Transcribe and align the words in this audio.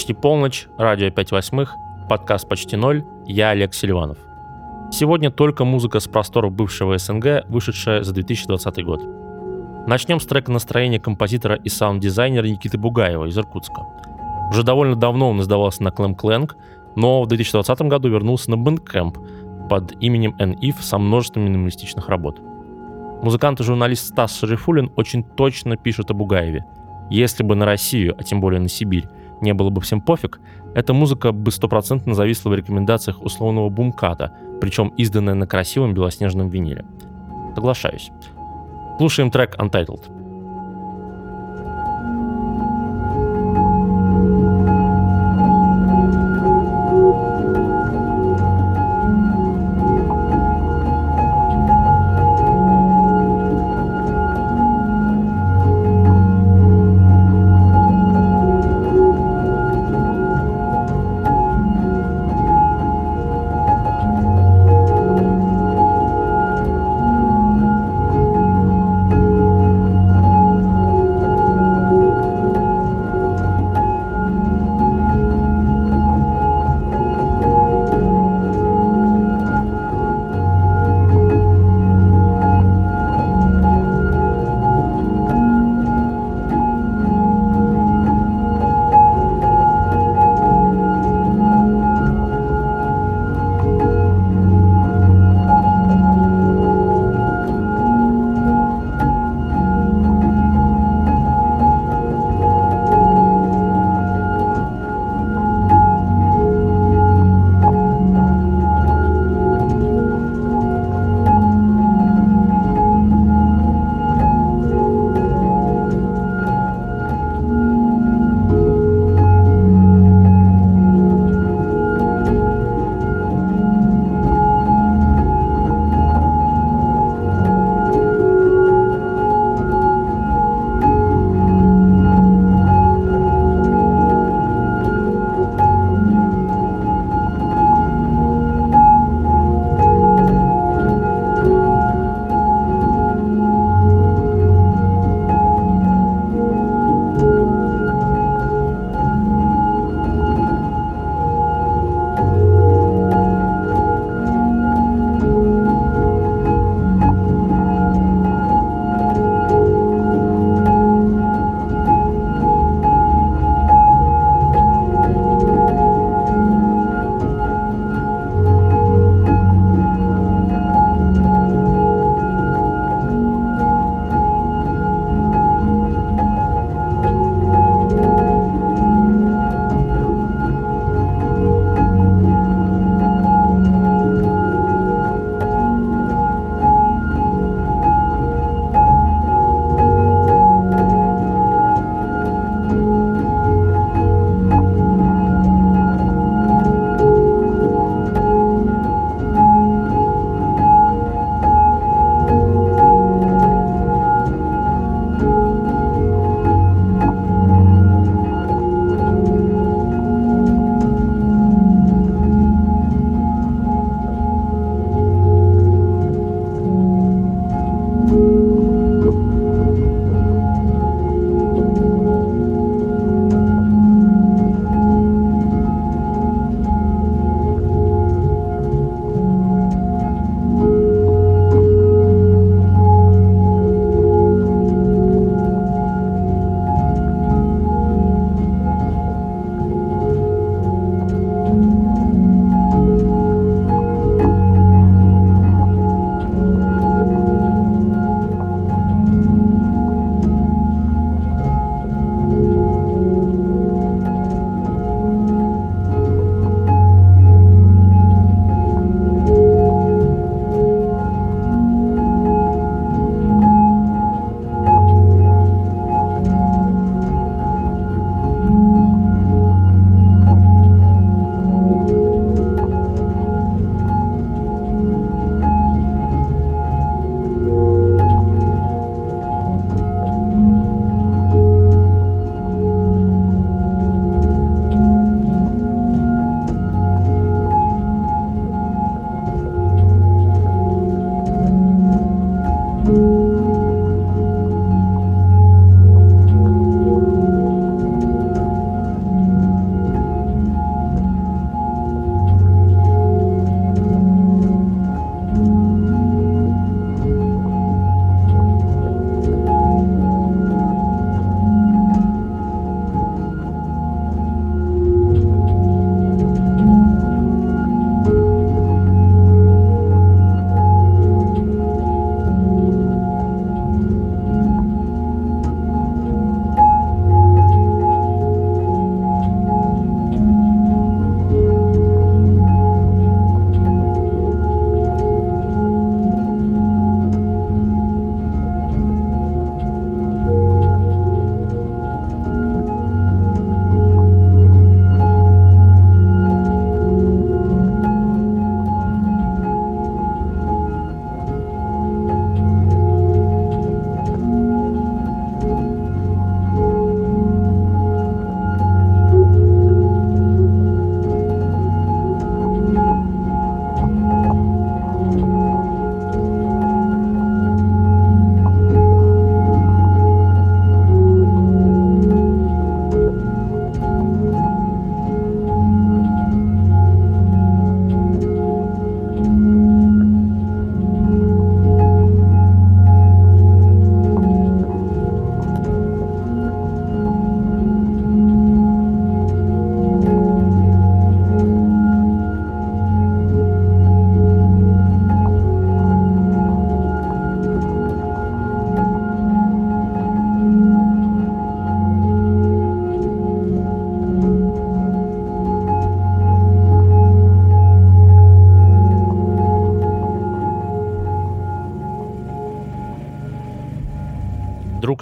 Почти 0.00 0.14
полночь, 0.14 0.66
радио 0.78 1.10
5 1.10 1.30
восьмых, 1.30 1.76
подкаст 2.08 2.48
«Почти 2.48 2.74
ноль», 2.74 3.04
я 3.26 3.50
Олег 3.50 3.74
Селиванов. 3.74 4.16
Сегодня 4.90 5.30
только 5.30 5.66
музыка 5.66 6.00
с 6.00 6.08
просторов 6.08 6.54
бывшего 6.54 6.96
СНГ, 6.96 7.44
вышедшая 7.50 8.02
за 8.02 8.14
2020 8.14 8.82
год. 8.82 9.02
Начнем 9.86 10.18
с 10.18 10.24
трека 10.24 10.50
настроения 10.52 10.98
композитора 10.98 11.56
и 11.56 11.68
саунд-дизайнера 11.68 12.46
Никиты 12.46 12.78
Бугаева 12.78 13.26
из 13.26 13.36
Иркутска. 13.36 13.82
Уже 14.50 14.62
довольно 14.62 14.96
давно 14.96 15.28
он 15.28 15.42
издавался 15.42 15.82
на 15.82 15.88
Clam 15.88 16.16
Clank, 16.16 16.52
но 16.96 17.22
в 17.22 17.26
2020 17.26 17.82
году 17.82 18.08
вернулся 18.08 18.50
на 18.50 18.54
Bandcamp 18.54 19.68
под 19.68 20.02
именем 20.02 20.34
NIF 20.38 20.76
со 20.80 20.96
множеством 20.96 21.44
минималистичных 21.44 22.08
работ. 22.08 22.40
Музыкант 23.22 23.60
и 23.60 23.64
журналист 23.64 24.06
Стас 24.06 24.38
Шарифулин 24.38 24.92
очень 24.96 25.22
точно 25.24 25.76
пишет 25.76 26.10
о 26.10 26.14
Бугаеве. 26.14 26.64
Если 27.10 27.42
бы 27.42 27.54
на 27.54 27.66
Россию, 27.66 28.14
а 28.16 28.22
тем 28.22 28.40
более 28.40 28.60
на 28.60 28.70
Сибирь, 28.70 29.06
не 29.40 29.54
было 29.54 29.70
бы 29.70 29.80
всем 29.80 30.00
пофиг, 30.00 30.40
эта 30.74 30.92
музыка 30.92 31.32
бы 31.32 31.50
стопроцентно 31.50 32.14
зависла 32.14 32.50
в 32.50 32.54
рекомендациях 32.54 33.22
условного 33.22 33.68
бумката, 33.68 34.32
причем 34.60 34.88
изданная 34.96 35.34
на 35.34 35.46
красивом 35.46 35.94
белоснежном 35.94 36.48
виниле. 36.48 36.84
Соглашаюсь. 37.54 38.10
Слушаем 38.98 39.30
трек 39.30 39.56
Untitled. 39.58 40.19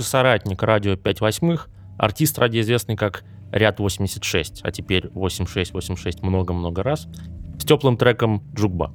Соратник 0.08 0.62
радио 0.62 0.96
5 0.96 1.20
восьмых, 1.20 1.68
артист 1.98 2.38
ради 2.38 2.60
известный 2.60 2.96
как 2.96 3.24
Ряд 3.52 3.78
86, 3.78 4.60
а 4.62 4.72
теперь 4.72 5.08
8686 5.14 6.22
много-много 6.22 6.82
раз, 6.82 7.06
с 7.58 7.64
теплым 7.64 7.96
треком 7.96 8.42
«Джукба». 8.54 8.92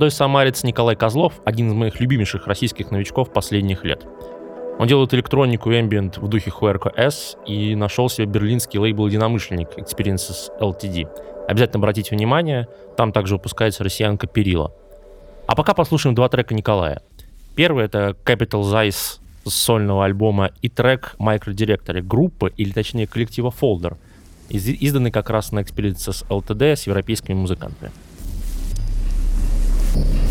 Молодой 0.00 0.16
самарец 0.16 0.62
Николай 0.62 0.96
Козлов– 0.96 1.34
один 1.44 1.68
из 1.68 1.74
моих 1.74 2.00
любимейших 2.00 2.46
российских 2.46 2.90
новичков 2.90 3.30
последних 3.34 3.84
лет. 3.84 4.06
Он 4.78 4.88
делает 4.88 5.12
электронику 5.12 5.70
и 5.70 5.74
ambient 5.74 6.18
в 6.18 6.26
духе 6.26 6.50
Huerco 6.50 6.90
S 6.96 7.36
и 7.46 7.74
нашел 7.74 8.08
себе 8.08 8.26
берлинский 8.26 8.78
лейбл 8.78 9.08
«Единомышленник» 9.08 9.68
Experiences 9.76 10.48
LTD. 10.58 11.06
Обязательно 11.46 11.80
обратите 11.80 12.16
внимание, 12.16 12.66
там 12.96 13.12
также 13.12 13.34
выпускается 13.34 13.84
россиянка 13.84 14.26
Перила. 14.26 14.72
А 15.46 15.54
пока 15.54 15.74
послушаем 15.74 16.14
два 16.14 16.30
трека 16.30 16.54
Николая. 16.54 17.02
Первый— 17.54 17.84
это 17.84 18.16
Capital 18.24 18.62
Zeiss 18.62 19.20
с 19.44 19.52
сольного 19.52 20.06
альбома 20.06 20.50
и 20.62 20.70
трек 20.70 21.14
Microdirectory 21.18 22.00
группы, 22.00 22.54
или 22.56 22.72
точнее 22.72 23.06
коллектива 23.06 23.50
Folder, 23.50 23.98
изданный 24.48 25.10
как 25.10 25.28
раз 25.28 25.52
на 25.52 25.58
Experiences 25.58 26.26
LTD 26.30 26.76
с 26.76 26.86
европейскими 26.86 27.34
музыкантами. 27.34 27.92
Thank 29.92 30.14
you. 30.14 30.29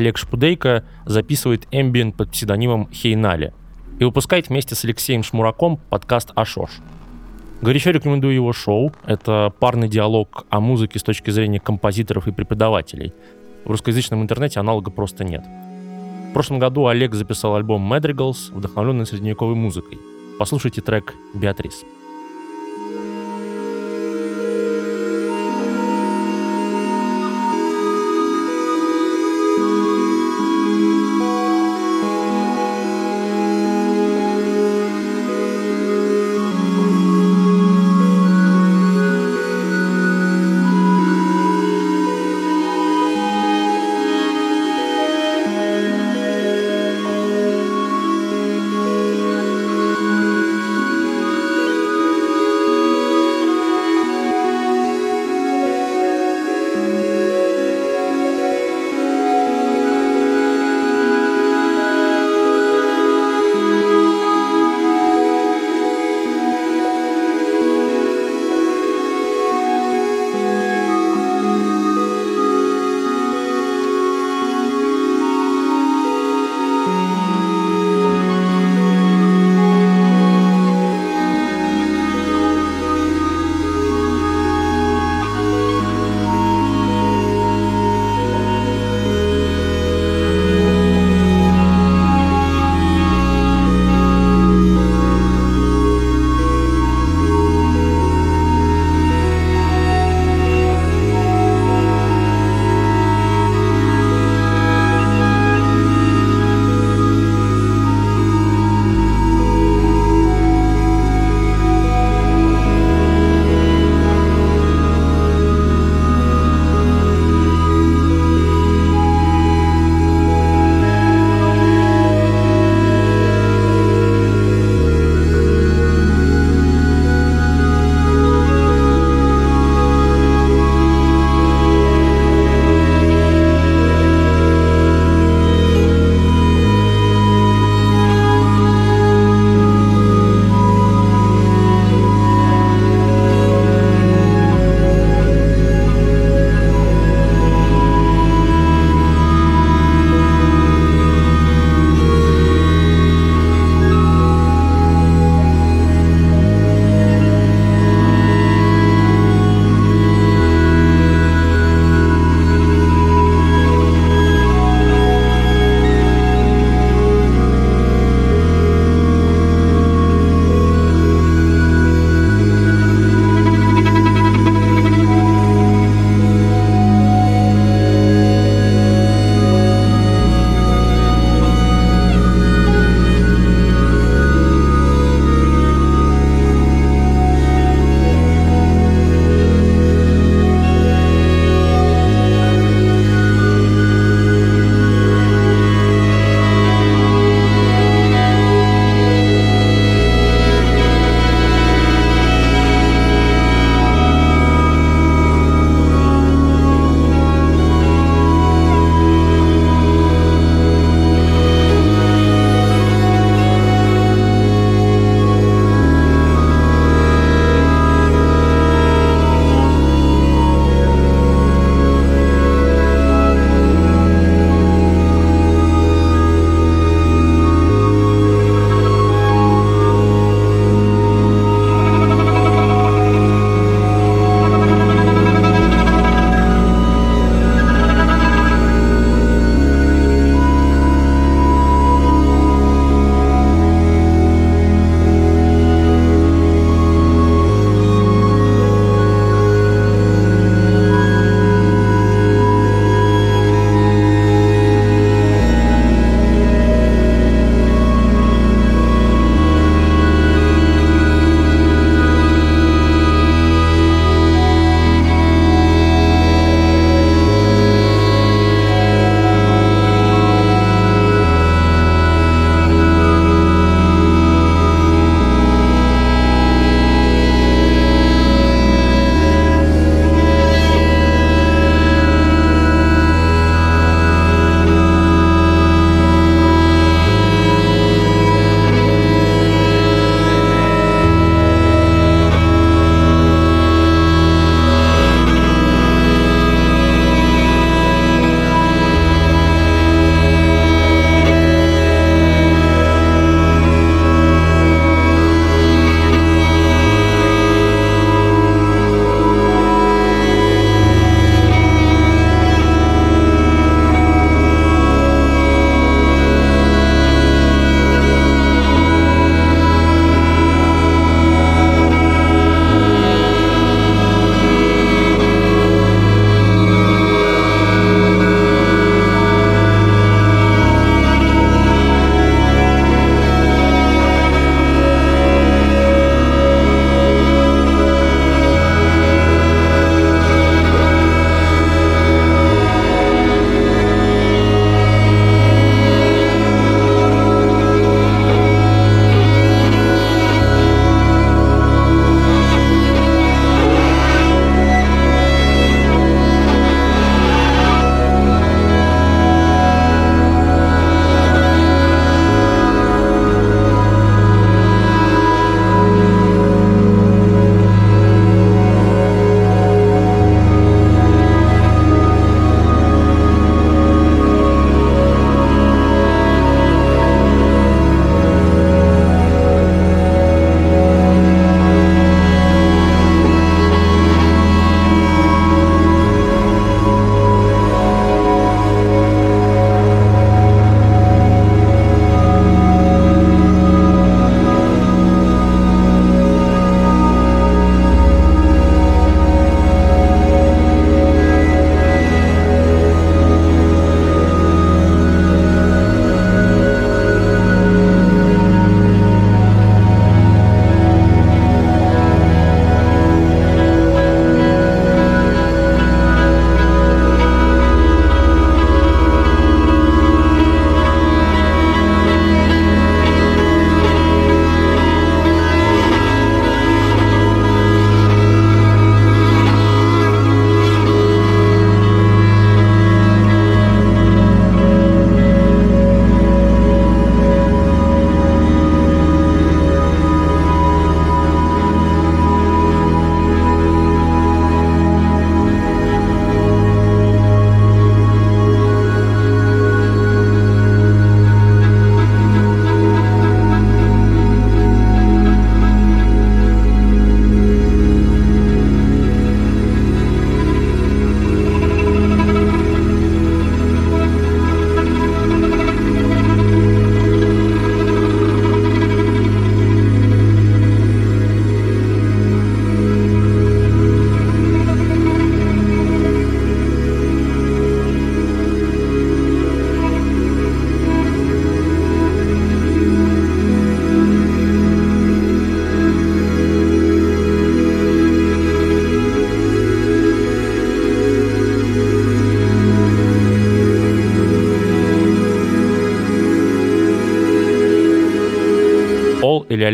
Олег 0.00 0.16
Шпудейко 0.16 0.82
записывает 1.04 1.68
эмбиент 1.70 2.16
под 2.16 2.30
псевдонимом 2.30 2.88
Хейнали 2.90 3.52
и 3.98 4.04
выпускает 4.04 4.48
вместе 4.48 4.74
с 4.74 4.82
Алексеем 4.82 5.22
Шмураком 5.22 5.78
подкаст 5.90 6.30
«Ашош». 6.34 6.70
Горячо 7.60 7.90
рекомендую 7.90 8.34
его 8.34 8.54
шоу. 8.54 8.94
Это 9.04 9.52
парный 9.60 9.88
диалог 9.88 10.46
о 10.48 10.60
музыке 10.60 10.98
с 10.98 11.02
точки 11.02 11.28
зрения 11.28 11.60
композиторов 11.60 12.28
и 12.28 12.32
преподавателей. 12.32 13.12
В 13.66 13.70
русскоязычном 13.70 14.22
интернете 14.22 14.58
аналога 14.58 14.90
просто 14.90 15.22
нет. 15.22 15.44
В 16.30 16.32
прошлом 16.32 16.58
году 16.58 16.86
Олег 16.86 17.12
записал 17.12 17.54
альбом 17.56 17.92
Madrigals, 17.92 18.54
вдохновленный 18.54 19.04
средневековой 19.04 19.54
музыкой. 19.54 19.98
Послушайте 20.38 20.80
трек 20.80 21.12
«Беатрис». 21.34 21.84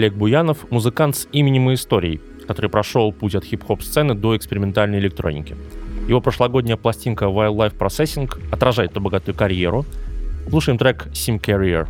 Олег 0.06 0.18
Буянов– 0.18 0.58
музыкант 0.70 1.16
с 1.16 1.28
именем 1.32 1.68
и 1.68 1.74
историей, 1.74 2.20
который 2.46 2.70
прошел 2.70 3.10
путь 3.10 3.34
от 3.34 3.44
хип-хоп 3.44 3.82
сцены 3.82 4.14
до 4.14 4.36
экспериментальной 4.36 5.00
электроники. 5.00 5.56
Его 6.06 6.20
прошлогодняя 6.20 6.76
пластинка 6.76 7.24
Wildlife 7.24 7.76
Processing 7.76 8.30
отражает 8.52 8.92
эту 8.92 9.00
богатую 9.00 9.34
карьеру. 9.34 9.84
Слушаем 10.48 10.78
трек 10.78 11.08
Sim 11.08 11.40
Carrier. 11.40 11.88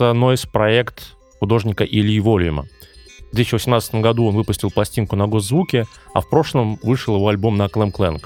Это 0.00 0.18
noise-проект 0.18 1.14
художника 1.40 1.84
Ильи 1.84 2.20
Волюма. 2.20 2.64
В 3.32 3.34
2018 3.34 3.96
году 3.96 4.26
он 4.26 4.34
выпустил 4.34 4.70
пластинку 4.70 5.14
на 5.14 5.26
госзвуке, 5.26 5.86
а 6.14 6.22
в 6.22 6.30
прошлом 6.30 6.78
вышел 6.82 7.16
его 7.16 7.28
альбом 7.28 7.58
на 7.58 7.66
Clam 7.66 7.92
Clank. 7.92 8.24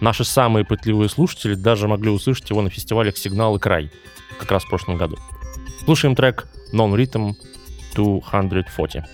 Наши 0.00 0.24
самые 0.24 0.64
пытливые 0.64 1.08
слушатели 1.08 1.54
даже 1.54 1.88
могли 1.88 2.10
услышать 2.10 2.48
его 2.50 2.62
на 2.62 2.70
фестивалях 2.70 3.16
«Сигнал» 3.16 3.56
и 3.56 3.58
«Край» 3.58 3.90
как 4.38 4.52
раз 4.52 4.62
в 4.62 4.68
прошлом 4.68 4.98
году. 4.98 5.16
Слушаем 5.84 6.14
трек 6.14 6.46
Non-Rhythm 6.72 7.34
240. 7.96 9.04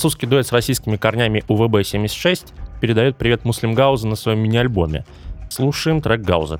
Французский 0.00 0.26
дуэт 0.26 0.46
с 0.46 0.52
российскими 0.52 0.96
корнями 0.96 1.44
УВБ-76 1.46 2.54
передает 2.80 3.18
привет 3.18 3.44
Муслим 3.44 3.74
Гауза 3.74 4.08
на 4.08 4.16
своем 4.16 4.38
мини-альбоме. 4.38 5.04
Слушаем 5.50 6.00
трек 6.00 6.22
Гауза. 6.22 6.58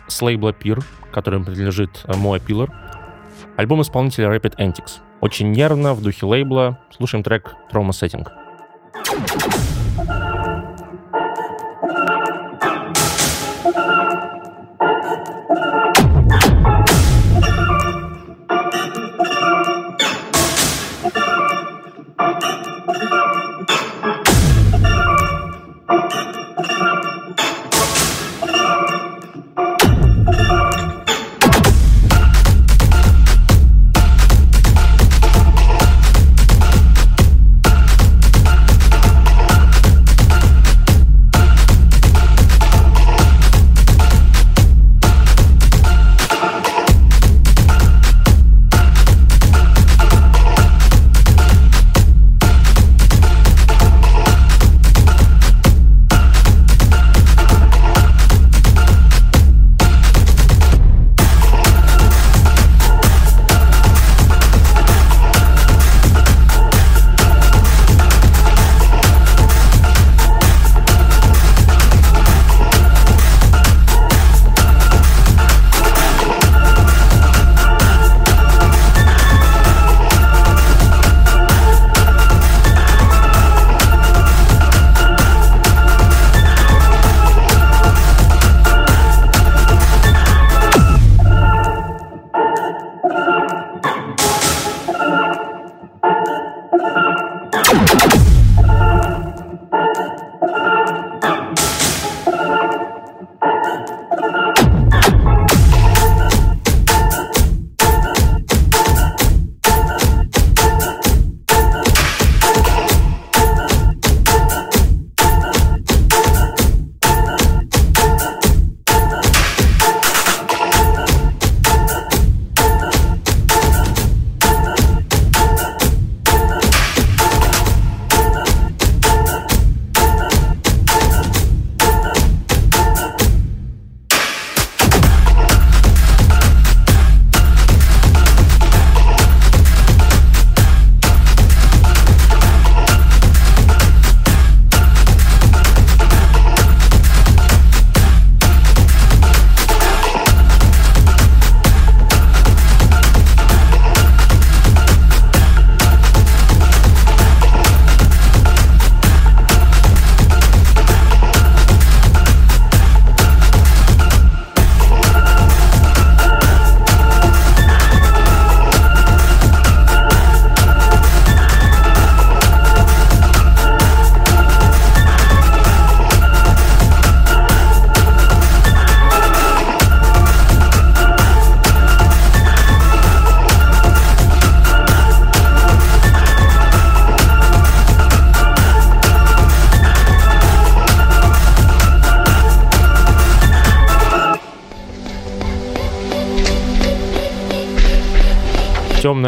Релиз 0.00 0.14
с 0.14 0.22
лейбла 0.22 0.50
Peer, 0.50 0.82
которым 1.12 1.44
принадлежит 1.44 2.04
Moa 2.06 2.40
Pillar. 2.44 2.70
Альбом 3.56 3.82
исполнителя 3.82 4.34
Rapid 4.34 4.56
Antics. 4.58 5.00
Очень 5.20 5.52
нервно, 5.52 5.94
в 5.94 6.02
духе 6.02 6.26
лейбла. 6.26 6.78
Слушаем 6.90 7.22
трек 7.22 7.54
Trauma 7.70 7.90
Setting. 7.90 8.26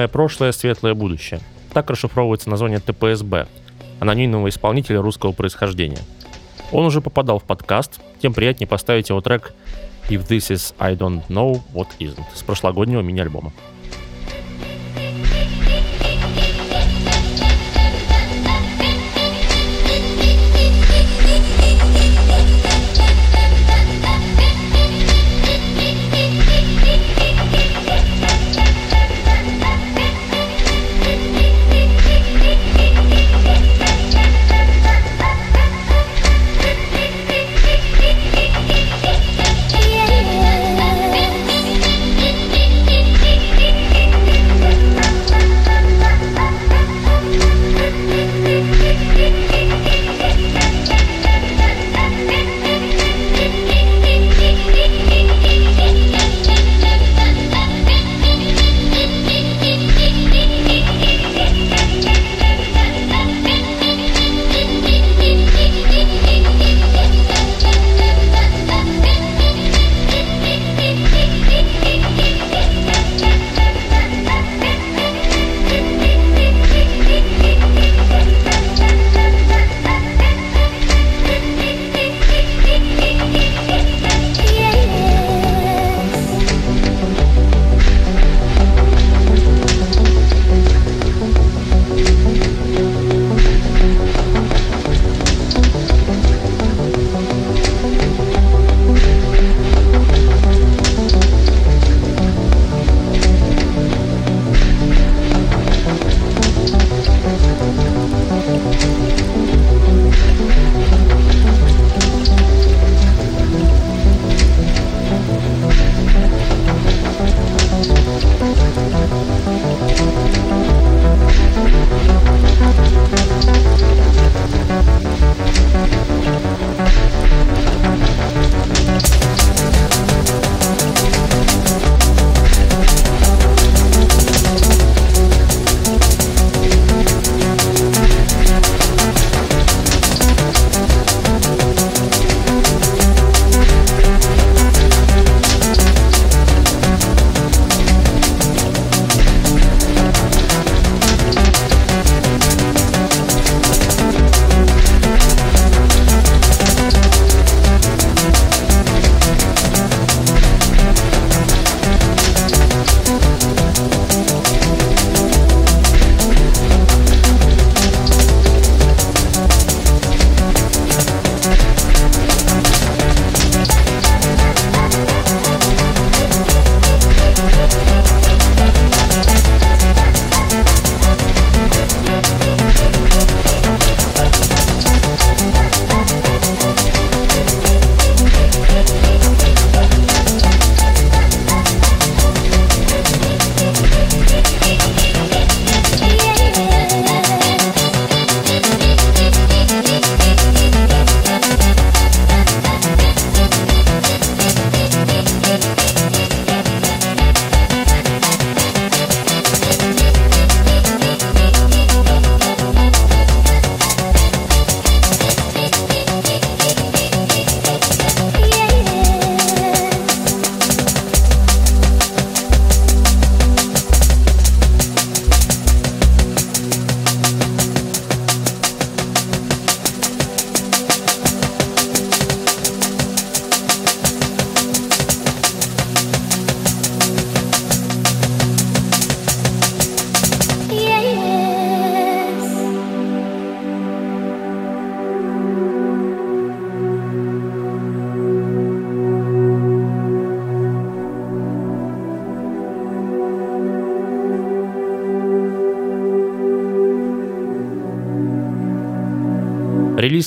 Темное 0.03 0.13
прошлое, 0.13 0.51
светлое 0.51 0.95
будущее. 0.95 1.39
Так 1.73 1.89
расшифровывается 1.89 2.51
название 2.51 2.81
ТПСБ, 2.81 3.47
анонимного 4.01 4.49
исполнителя 4.49 5.01
русского 5.01 5.31
происхождения. 5.31 6.01
Он 6.73 6.85
уже 6.85 7.01
попадал 7.01 7.39
в 7.39 7.45
подкаст, 7.45 8.01
тем 8.21 8.35
приятнее 8.35 8.67
поставить 8.67 9.11
его 9.11 9.21
трек 9.21 9.55
If 10.09 10.27
This 10.27 10.53
Is 10.53 10.75
I 10.81 10.97
Don't 10.97 11.23
Know 11.29 11.61
What 11.73 11.87
Isn't 12.01 12.25
с 12.35 12.43
прошлогоднего 12.43 13.01
мини-альбома. 13.01 13.53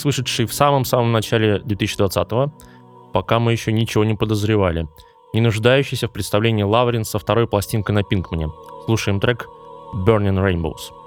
Вышедший 0.06 0.46
в 0.46 0.54
самом-самом 0.54 1.12
начале 1.12 1.58
2020-го, 1.58 2.54
пока 3.12 3.40
мы 3.40 3.52
еще 3.52 3.74
ничего 3.74 4.06
не 4.06 4.16
подозревали, 4.16 4.88
не 5.34 5.42
нуждающийся 5.42 6.08
в 6.08 6.12
представлении 6.12 6.64
Лаврин 6.64 7.04
со 7.04 7.20
второй 7.20 7.48
пластинкой 7.48 7.96
на 7.96 8.04
Пинкмане. 8.04 8.50
Слушаем 8.86 9.20
трек 9.20 9.48
Burning 9.94 10.38
Rainbows. 10.38 11.05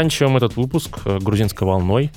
Заканчиваем 0.00 0.38
этот 0.38 0.56
выпуск 0.56 1.00
э, 1.04 1.18
грузинской 1.18 1.68
волной. 1.68 2.10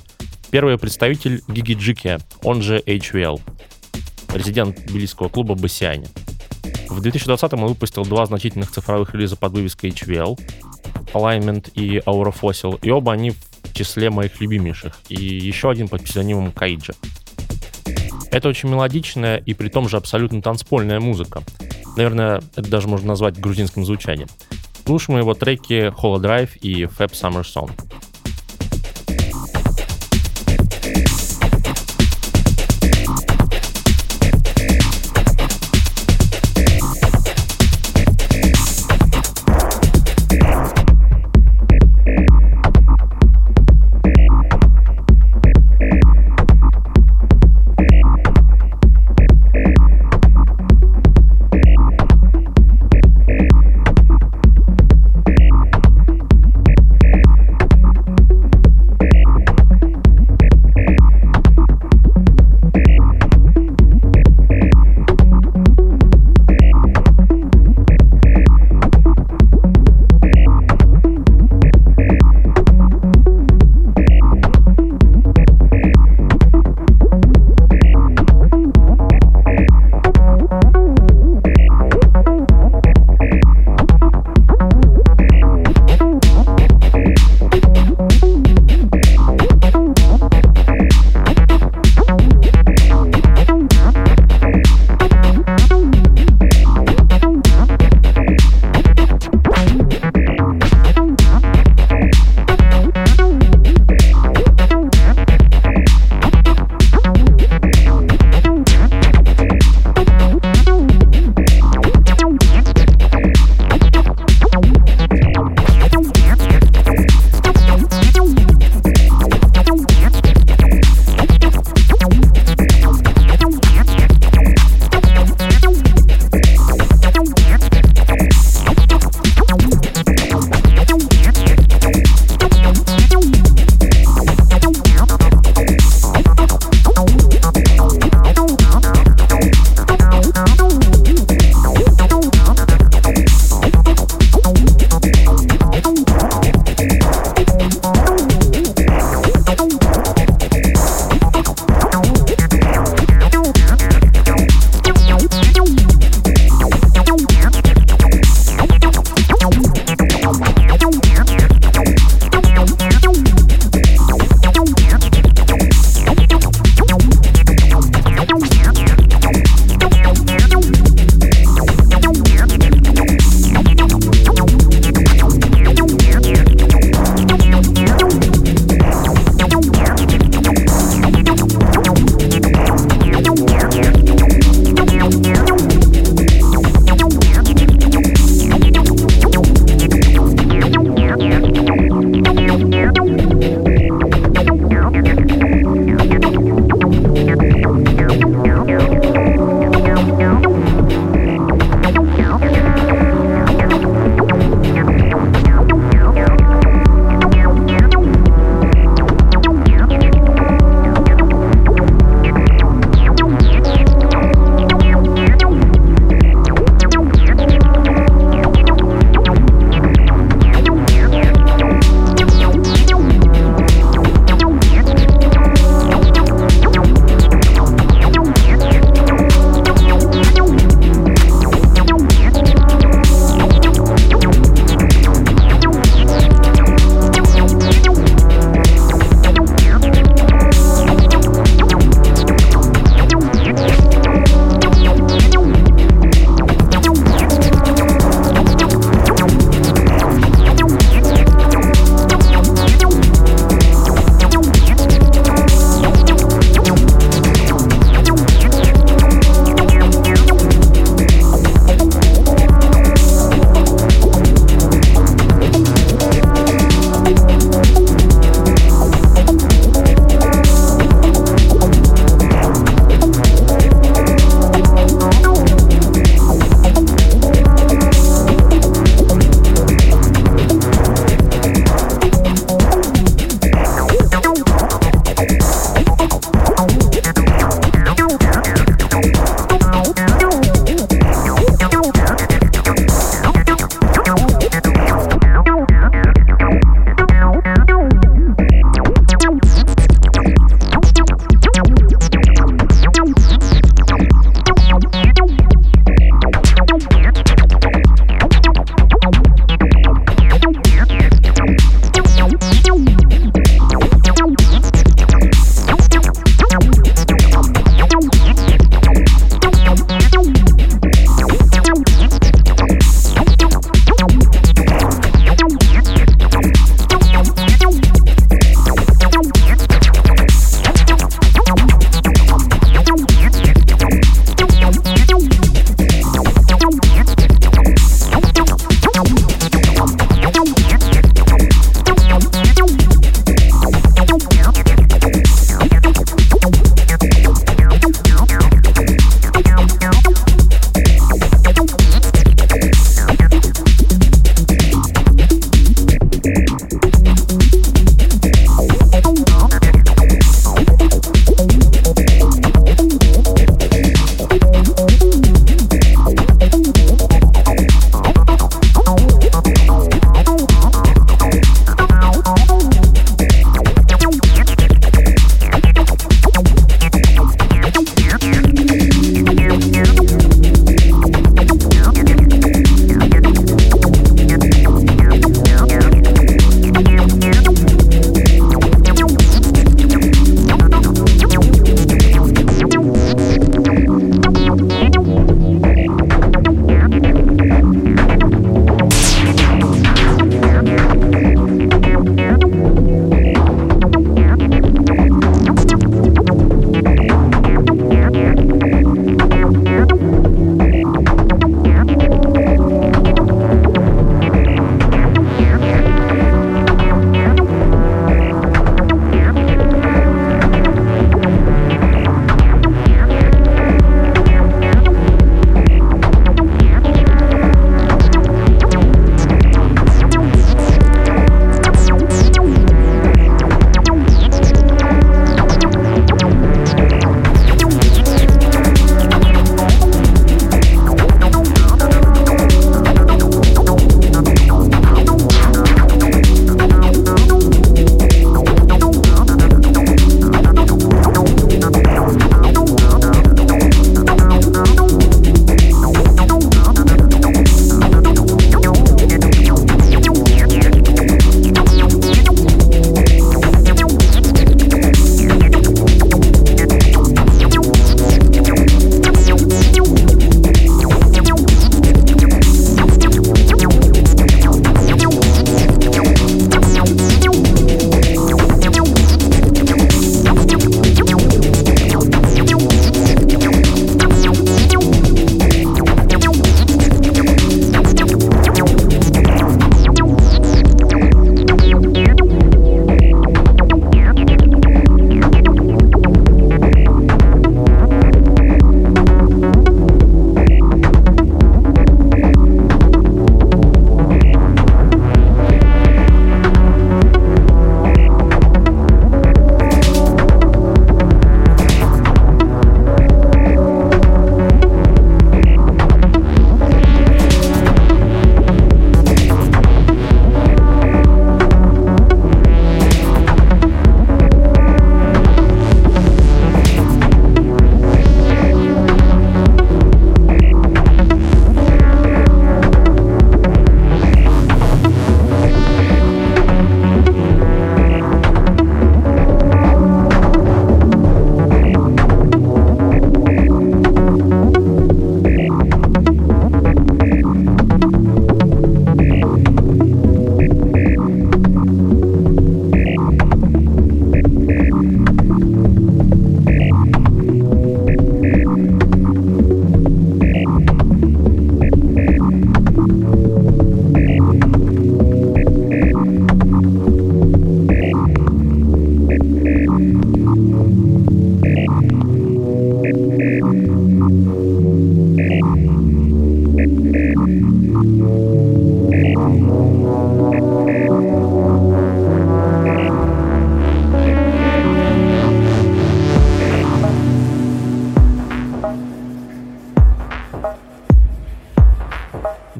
Первый 0.52 0.78
представитель 0.78 1.44
Гиги 1.50 1.74
Джики, 1.74 2.18
он 2.42 2.62
же 2.62 2.80
HVL, 2.80 3.42
резидент 4.34 4.86
тбилисского 4.86 5.28
клуба 5.28 5.56
«Бассиане». 5.56 6.08
В 6.88 7.02
2020 7.02 7.54
он 7.56 7.66
выпустил 7.66 8.06
два 8.06 8.26
значительных 8.26 8.72
цифровых 8.72 9.14
релиза 9.14 9.36
под 9.36 9.52
вывеской 9.52 9.90
HVL, 9.90 10.40
Alignment 11.14 11.74
и 11.74 11.98
Aura 11.98 12.34
Fossil, 12.34 12.80
и 12.82 12.90
оба 12.90 13.12
они 13.12 13.32
в 13.32 13.74
числе 13.74 14.10
моих 14.10 14.40
любимейших, 14.40 15.02
и 15.10 15.16
еще 15.16 15.70
один 15.70 15.90
под 15.90 16.06
псевдонимом 16.06 16.54
Кайджа. 16.54 16.94
Это 18.32 18.48
очень 18.48 18.70
мелодичная 18.70 19.40
и 19.40 19.54
при 19.54 19.68
том 19.68 19.90
же 19.90 19.98
абсолютно 19.98 20.42
танцпольная 20.42 21.02
музыка. 21.02 21.44
Наверное, 21.98 22.42
это 22.56 22.70
даже 22.70 22.88
можно 22.88 23.10
назвать 23.10 23.38
грузинским 23.38 23.84
звучанием. 23.84 24.30
Слушаем 24.86 25.20
его 25.20 25.34
треки 25.34 25.90
Holodrive 26.02 26.58
и 26.60 26.84
Fab 26.84 27.12
Summer 27.12 27.44
Song. 27.44 27.72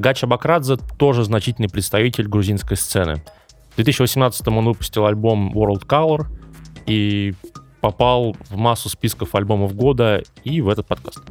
Гача 0.04 0.26
Бакрадзе 0.26 0.76
тоже 0.98 1.24
значительный 1.24 1.70
представитель 1.70 2.28
грузинской 2.28 2.76
сцены. 2.76 3.24
В 3.70 3.76
2018 3.76 4.46
он 4.48 4.66
выпустил 4.66 5.06
альбом 5.06 5.50
World 5.56 5.86
Color 5.86 6.26
и 6.84 7.32
попал 7.80 8.36
в 8.50 8.56
массу 8.58 8.90
списков 8.90 9.34
альбомов 9.34 9.74
года 9.74 10.22
и 10.42 10.60
в 10.60 10.68
этот 10.68 10.86
подкаст. 10.86 11.22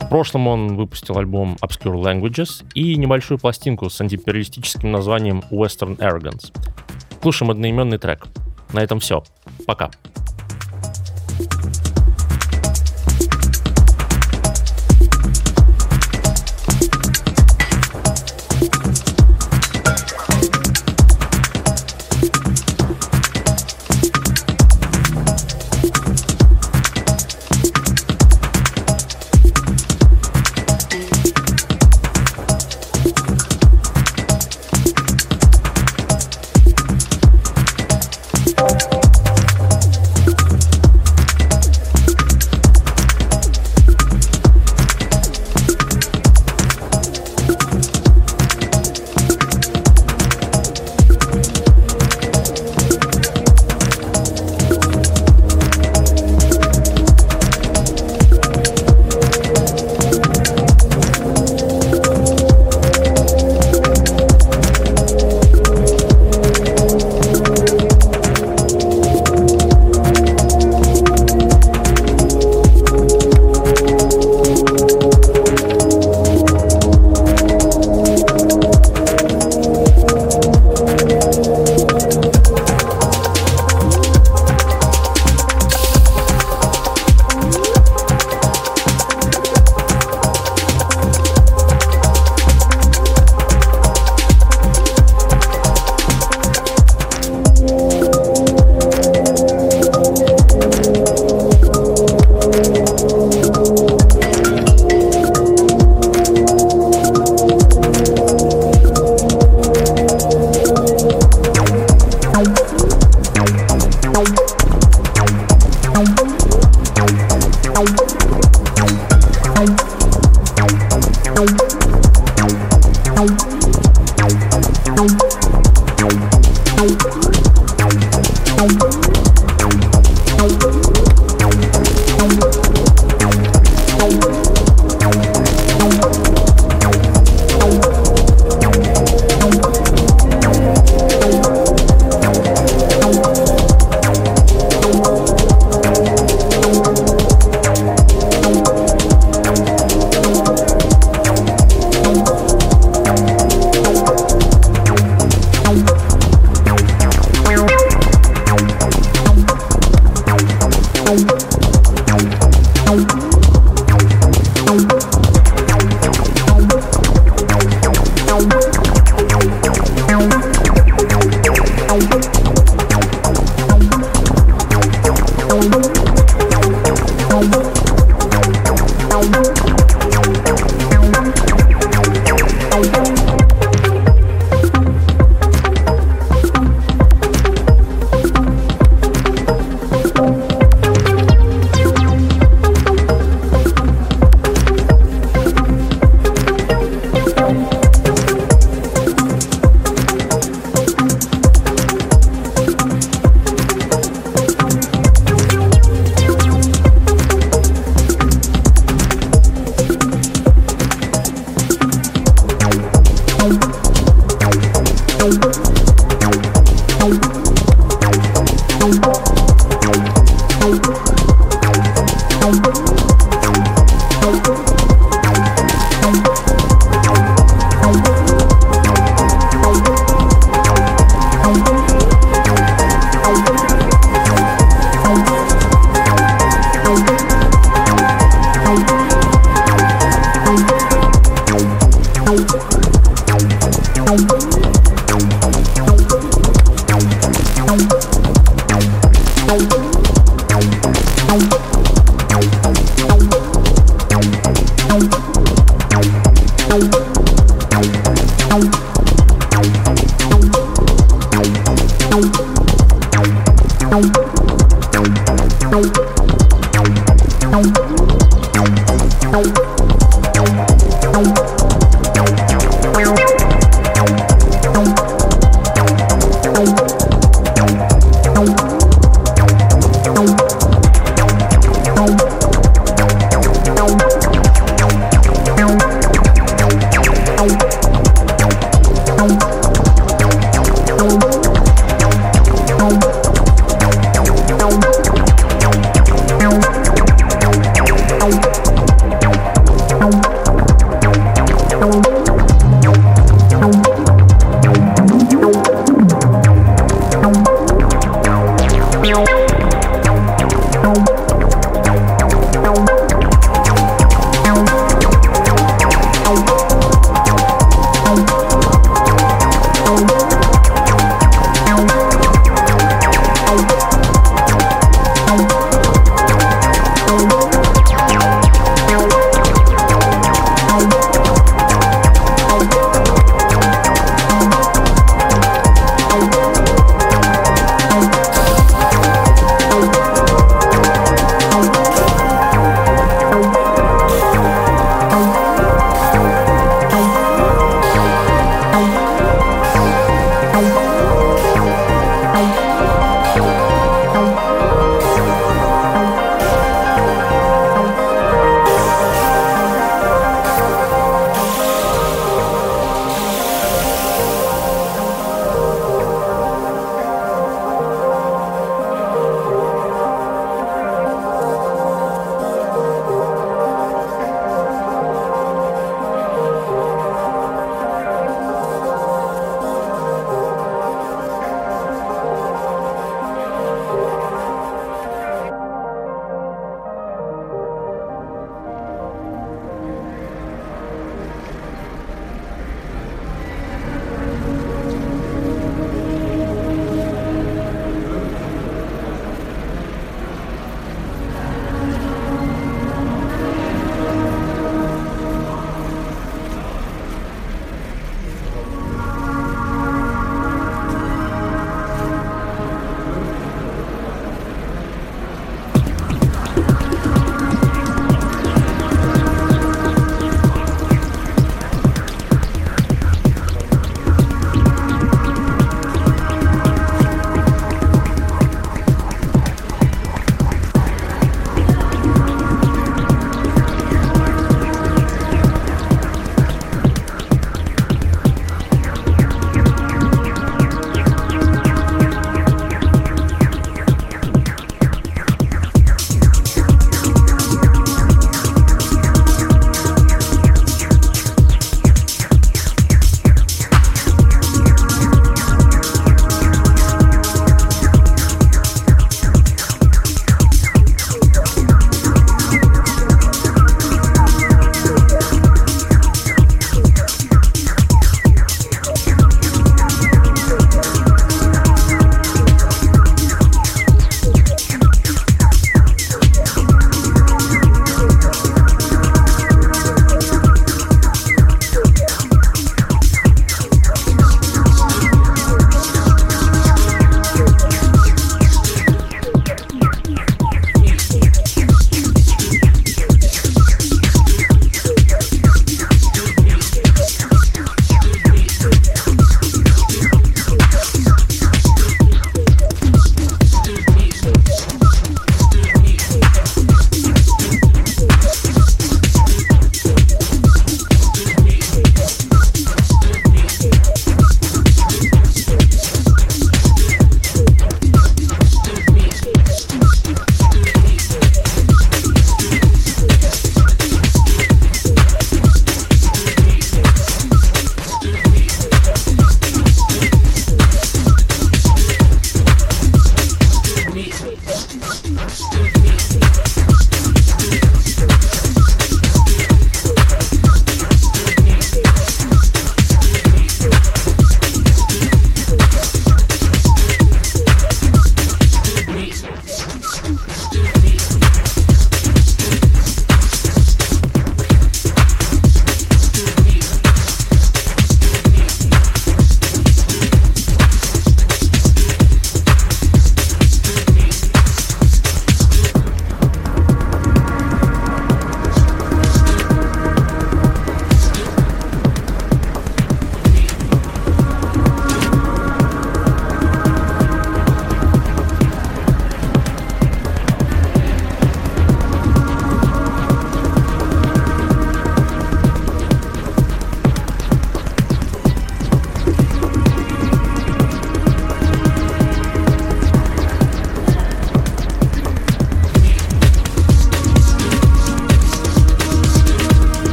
В 0.00 0.08
прошлом 0.08 0.48
он 0.48 0.76
выпустил 0.76 1.18
альбом 1.18 1.58
Obscure 1.60 2.00
Languages 2.02 2.64
и 2.72 2.96
небольшую 2.96 3.36
пластинку 3.36 3.90
с 3.90 4.00
антиимпериалистическим 4.00 4.90
названием 4.90 5.42
Western 5.50 5.98
Arrogance. 5.98 6.56
Слушаем 7.20 7.50
одноименный 7.50 7.98
трек. 7.98 8.26
На 8.72 8.80
этом 8.80 9.00
все. 9.00 9.22
Пока. 9.66 9.90